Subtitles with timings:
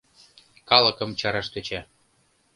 [0.69, 1.81] Калыкым чараш тӧча.